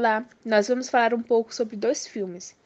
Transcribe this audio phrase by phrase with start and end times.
[0.00, 2.56] Olá, nós vamos falar um pouco sobre dois filmes.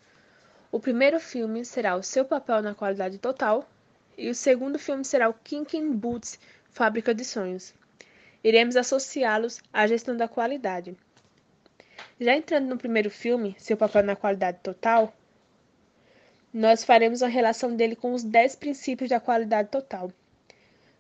[0.71, 3.69] O primeiro filme será O Seu Papel na Qualidade Total
[4.17, 6.39] e o segundo filme será o Kinkin Boots
[6.71, 7.75] Fábrica de Sonhos.
[8.45, 10.97] Iremos associá-los à gestão da qualidade.
[12.21, 15.13] Já entrando no primeiro filme, Seu Papel na Qualidade Total,
[16.53, 20.13] nós faremos uma relação dele com os 10 princípios da qualidade total.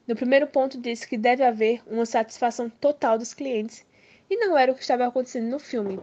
[0.04, 3.86] No primeiro ponto, diz que deve haver uma satisfação total dos clientes,
[4.28, 6.00] e não era o que estava acontecendo no filme.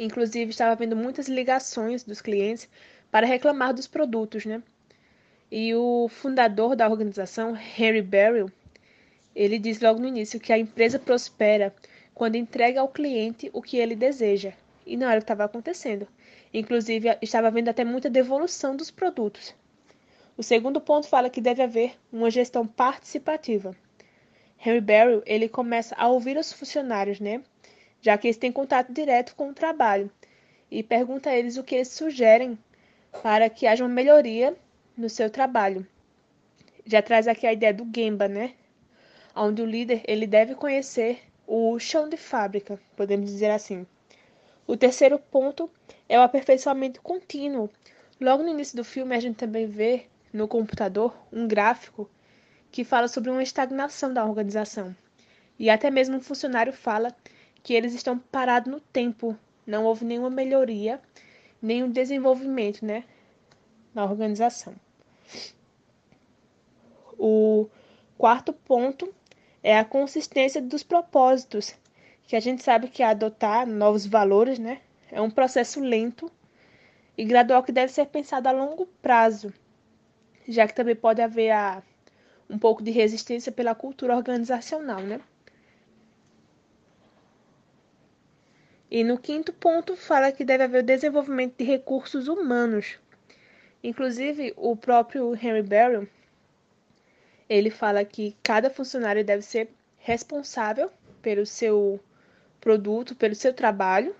[0.00, 2.66] Inclusive, estava havendo muitas ligações dos clientes
[3.10, 4.62] para reclamar dos produtos, né?
[5.52, 8.50] E o fundador da organização, Henry Beryl,
[9.36, 11.74] ele diz logo no início que a empresa prospera
[12.14, 14.54] quando entrega ao cliente o que ele deseja.
[14.86, 16.08] E não era o que estava acontecendo.
[16.52, 19.54] Inclusive, estava havendo até muita devolução dos produtos.
[20.34, 23.76] O segundo ponto fala que deve haver uma gestão participativa.
[24.64, 27.42] Henry Barry, ele começa a ouvir os funcionários, né?
[28.00, 30.10] Já que eles têm contato direto com o trabalho
[30.70, 32.58] e pergunta a eles o que eles sugerem
[33.22, 34.56] para que haja uma melhoria
[34.96, 35.86] no seu trabalho.
[36.86, 38.54] Já traz aqui a ideia do Gemba, né?
[39.34, 43.86] Onde o líder ele deve conhecer o chão de fábrica, podemos dizer assim.
[44.66, 45.70] O terceiro ponto
[46.08, 47.68] é o aperfeiçoamento contínuo.
[48.20, 52.08] Logo no início do filme, a gente também vê no computador um gráfico
[52.70, 54.94] que fala sobre uma estagnação da organização.
[55.58, 57.14] E até mesmo um funcionário fala
[57.62, 61.00] que eles estão parados no tempo, não houve nenhuma melhoria,
[61.60, 63.04] nenhum desenvolvimento né,
[63.94, 64.74] na organização.
[67.18, 67.68] O
[68.16, 69.12] quarto ponto
[69.62, 71.74] é a consistência dos propósitos,
[72.24, 76.30] que a gente sabe que adotar novos valores né, é um processo lento
[77.16, 79.52] e gradual que deve ser pensado a longo prazo,
[80.48, 81.82] já que também pode haver a,
[82.48, 85.20] um pouco de resistência pela cultura organizacional, né?
[88.90, 92.98] E no quinto ponto fala que deve haver o desenvolvimento de recursos humanos.
[93.84, 96.06] Inclusive, o próprio Henry Barrow,
[97.48, 100.90] ele fala que cada funcionário deve ser responsável
[101.22, 102.00] pelo seu
[102.60, 104.14] produto, pelo seu trabalho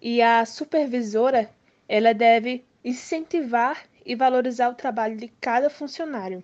[0.00, 1.48] e a supervisora
[1.88, 6.42] ela deve incentivar e valorizar o trabalho de cada funcionário.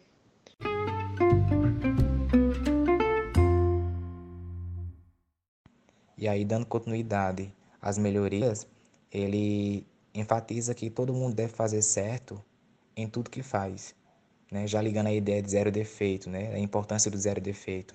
[6.18, 8.66] E aí, dando continuidade às melhorias,
[9.12, 12.42] ele enfatiza que todo mundo deve fazer certo
[12.96, 13.94] em tudo que faz,
[14.50, 14.66] né?
[14.66, 16.52] já ligando a ideia de zero defeito, né?
[16.52, 17.94] a importância do zero defeito.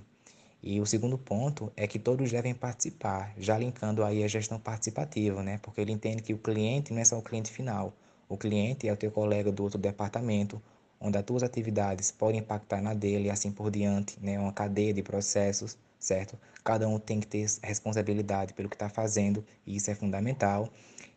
[0.61, 5.43] E o segundo ponto é que todos devem participar, já linkando aí a gestão participativa,
[5.43, 5.59] né?
[5.61, 7.93] Porque ele entende que o cliente não é só o cliente final.
[8.29, 10.61] O cliente é o teu colega do outro departamento,
[11.01, 14.39] onde as tuas atividades podem impactar na dele e assim por diante, né?
[14.39, 16.37] Uma cadeia de processos, certo?
[16.63, 20.69] Cada um tem que ter responsabilidade pelo que está fazendo e isso é fundamental.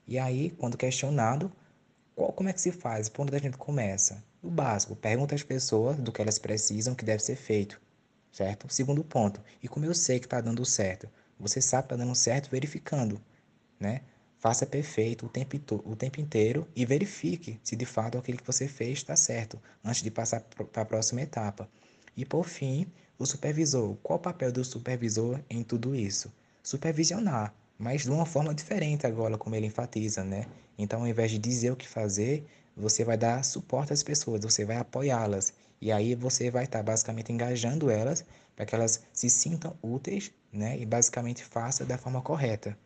[0.06, 1.52] E aí, quando questionado,
[2.14, 3.08] qual, como é que se faz?
[3.08, 4.22] Por onde a gente começa?
[4.42, 7.80] O básico, pergunta às pessoas do que elas precisam que deve ser feito
[8.36, 8.66] certo?
[8.70, 11.08] Segundo ponto, e como eu sei que está dando certo?
[11.40, 13.20] Você sabe que está dando certo verificando,
[13.80, 14.02] né?
[14.38, 18.68] Faça perfeito o tempo, o tempo inteiro e verifique se de fato aquilo que você
[18.68, 21.66] fez está certo, antes de passar para a próxima etapa.
[22.16, 22.86] E por fim,
[23.18, 23.96] o supervisor.
[24.02, 26.32] Qual o papel do supervisor em tudo isso?
[26.62, 30.46] Supervisionar, mas de uma forma diferente agora, como ele enfatiza, né?
[30.78, 32.44] Então, ao invés de dizer o que fazer,
[32.76, 35.52] você vai dar suporte às pessoas, você vai apoiá-las.
[35.80, 38.24] E aí você vai estar basicamente engajando elas
[38.54, 42.76] para que elas se sintam úteis né, e basicamente façam da forma correta.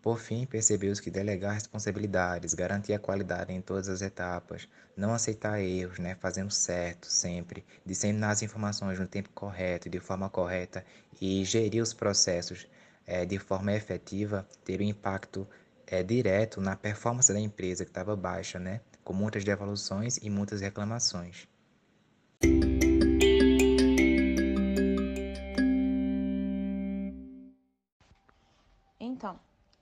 [0.00, 5.60] Por fim, percebeu-se que delegar responsabilidades, garantir a qualidade em todas as etapas, não aceitar
[5.60, 10.84] erros, né, fazendo certo sempre, disseminar as informações no tempo correto e de forma correta
[11.20, 12.68] e gerir os processos
[13.06, 15.48] é, de forma efetiva, teve um impacto
[15.86, 20.60] é, direto na performance da empresa que estava baixa, né, com muitas devoluções e muitas
[20.60, 21.48] reclamações.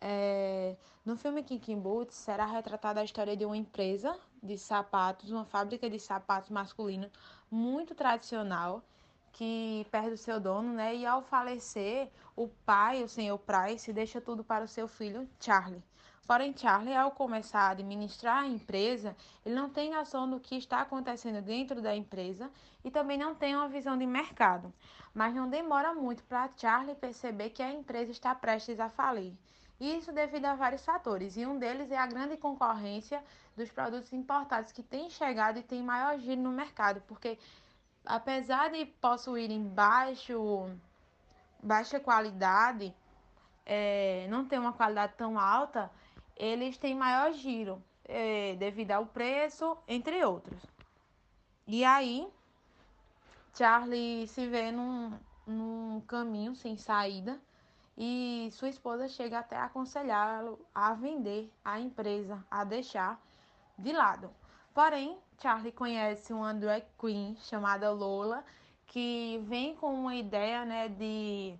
[0.08, 5.44] É, no filme Kicking Boots será retratada a história de uma empresa de sapatos, uma
[5.44, 7.10] fábrica de sapatos masculinos
[7.50, 8.84] muito tradicional
[9.32, 10.94] que perde o seu dono, né?
[10.94, 15.82] E ao falecer, o pai, o senhor Price, deixa tudo para o seu filho Charlie.
[16.24, 20.82] Porém, Charlie, ao começar a administrar a empresa, ele não tem noção do que está
[20.82, 22.48] acontecendo dentro da empresa
[22.84, 24.72] e também não tem uma visão de mercado.
[25.12, 29.32] Mas não demora muito para Charlie perceber que a empresa está prestes a falir.
[29.78, 33.22] Isso devido a vários fatores, e um deles é a grande concorrência
[33.54, 37.38] dos produtos importados que têm chegado e têm maior giro no mercado, porque
[38.04, 40.70] apesar de possuírem baixo,
[41.62, 42.94] baixa qualidade,
[43.66, 45.90] é, não tem uma qualidade tão alta,
[46.36, 50.62] eles têm maior giro é, devido ao preço, entre outros.
[51.66, 52.26] E aí,
[53.54, 55.12] Charlie se vê num,
[55.46, 57.38] num caminho sem saída
[57.96, 63.20] e sua esposa chega até a aconselhá-lo a vender a empresa, a deixar
[63.78, 64.30] de lado.
[64.74, 68.44] Porém, Charlie conhece uma drag queen chamada Lola
[68.86, 71.58] que vem com uma ideia né, de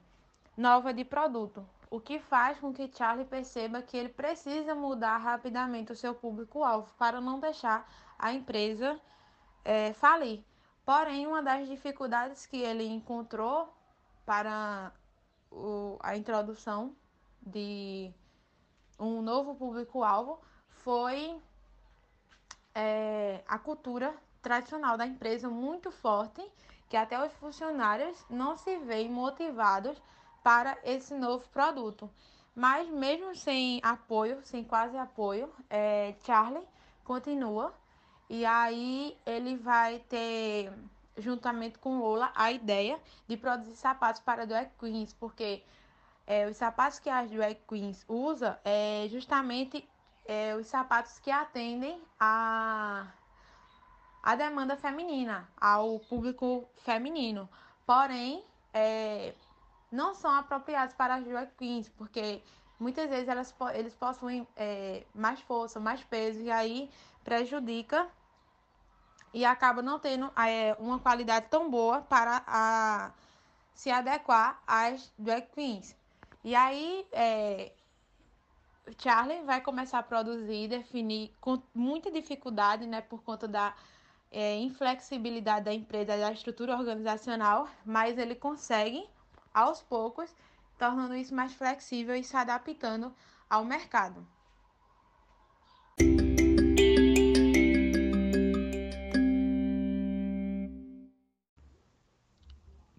[0.56, 5.93] nova de produto, o que faz com que Charlie perceba que ele precisa mudar rapidamente
[5.93, 7.88] o seu público-alvo para não deixar
[8.19, 9.00] a empresa
[9.65, 10.43] é, falir.
[10.85, 13.73] Porém, uma das dificuldades que ele encontrou
[14.25, 14.93] para
[15.56, 16.94] o, a introdução
[17.41, 18.12] de
[18.99, 21.41] um novo público-alvo foi
[22.75, 26.43] é, a cultura tradicional da empresa muito forte,
[26.88, 30.00] que até os funcionários não se veem motivados
[30.43, 32.09] para esse novo produto.
[32.55, 36.67] Mas mesmo sem apoio, sem quase apoio, é, Charlie
[37.05, 37.75] continua
[38.29, 40.73] e aí ele vai ter,
[41.19, 45.63] juntamente com Lola, a ideia de produzir sapatos para drag queens, porque
[46.27, 49.89] é, os sapatos que as drag queens usam é justamente
[50.27, 53.07] é, os sapatos que atendem a,
[54.23, 57.49] a demanda feminina, ao público feminino.
[57.87, 59.35] Porém, é,
[59.91, 62.43] não são apropriados para as drag queens, porque
[62.79, 66.91] muitas vezes elas, eles possuem é, mais força, mais peso, e aí
[67.25, 68.09] prejudica
[69.32, 73.11] e acaba não tendo é, uma qualidade tão boa para a,
[73.75, 75.96] se adequar às drag queens.
[76.43, 77.73] E aí, é,
[78.99, 83.75] Charlie vai começar a produzir, definir com muita dificuldade, né, por conta da
[84.31, 89.08] é, inflexibilidade da empresa, da estrutura organizacional, mas ele consegue
[89.52, 90.34] aos poucos,
[90.78, 93.14] tornando isso mais flexível e se adaptando
[93.49, 94.26] ao mercado.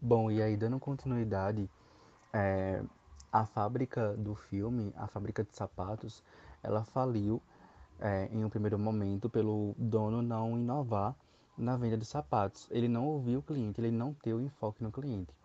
[0.09, 1.69] Bom, e aí dando continuidade,
[2.31, 2.81] é,
[3.29, 6.23] a fábrica do filme, a fábrica de sapatos,
[6.63, 7.41] ela faliu
[7.99, 11.13] é, em um primeiro momento pelo dono não inovar
[11.57, 12.69] na venda de sapatos.
[12.71, 15.35] Ele não ouviu o cliente, ele não teve enfoque no cliente.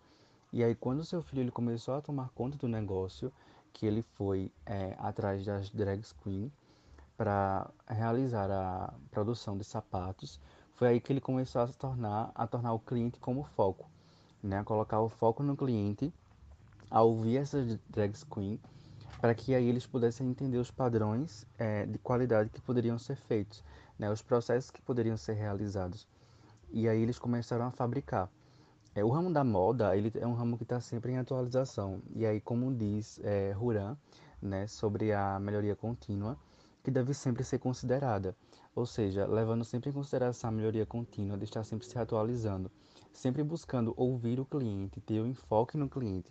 [0.52, 3.32] E aí, quando seu filho ele começou a tomar conta do negócio,
[3.72, 6.52] que ele foi é, atrás das drag queen
[7.16, 10.38] para realizar a produção de sapatos,
[10.76, 13.90] foi aí que ele começou a se tornar a tornar o cliente como foco,
[14.42, 14.58] né?
[14.58, 16.12] A colocar o foco no cliente,
[16.90, 18.60] a ouvir essas drag queen,
[19.20, 23.62] para que aí eles pudessem entender os padrões é, de qualidade que poderiam ser feitos,
[23.98, 24.10] né?
[24.10, 26.06] Os processos que poderiam ser realizados.
[26.70, 28.28] E aí eles começaram a fabricar.
[28.94, 32.02] É, o ramo da moda ele é um ramo que está sempre em atualização.
[32.14, 33.96] E aí, como diz é, Huran,
[34.40, 36.36] né, sobre a melhoria contínua,
[36.82, 38.36] que deve sempre ser considerada.
[38.74, 42.70] Ou seja, levando sempre em consideração a melhoria contínua, de estar sempre se atualizando,
[43.12, 46.30] sempre buscando ouvir o cliente, ter o um enfoque no cliente,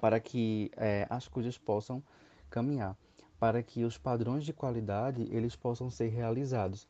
[0.00, 2.02] para que é, as coisas possam
[2.50, 2.96] caminhar,
[3.38, 6.86] para que os padrões de qualidade eles possam ser realizados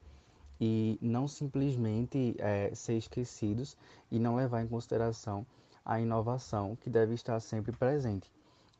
[0.61, 3.77] e não simplesmente é, ser esquecidos
[4.11, 5.47] e não levar em consideração
[5.85, 8.31] a inovação que deve estar sempre presente.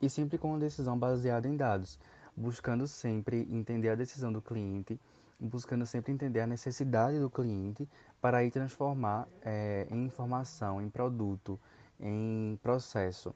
[0.01, 1.99] E sempre com uma decisão baseada em dados,
[2.37, 5.01] buscando sempre entender a decisão do cliente,
[5.41, 7.89] buscando sempre entender a necessidade do cliente
[8.21, 11.59] para aí transformar é, em informação, em produto,
[12.01, 13.35] em processo,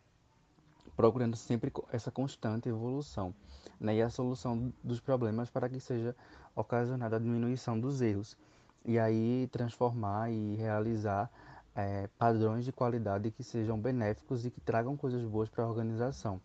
[0.96, 3.34] procurando sempre essa constante evolução
[3.80, 6.14] né, e a solução dos problemas para que seja
[6.54, 8.36] ocasionada a diminuição dos erros.
[8.84, 11.30] E aí transformar e realizar
[11.74, 16.40] é, padrões de qualidade que sejam benéficos e que tragam coisas boas para a organização.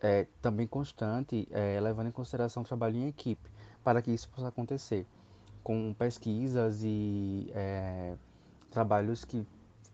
[0.00, 1.48] É, também constante,
[1.80, 3.48] levando em consideração o trabalho em equipe,
[3.84, 5.06] para que isso possa acontecer,
[5.62, 8.16] com pesquisas e é,
[8.70, 9.46] trabalhos que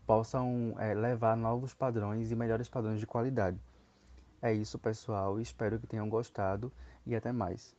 [0.07, 3.61] possam é, levar novos padrões e melhores padrões de qualidade.
[4.41, 5.41] É isso, pessoal.
[5.41, 6.73] Espero que tenham gostado
[7.07, 7.78] e até mais.